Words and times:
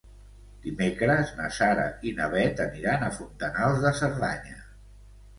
Dimecres 0.61 1.33
na 1.41 1.49
Sara 1.57 1.83
i 2.11 2.13
na 2.19 2.29
Bet 2.31 2.61
aniran 2.65 3.05
a 3.07 3.11
Fontanals 3.17 3.83
de 3.85 3.93
Cerdanya. 3.99 4.57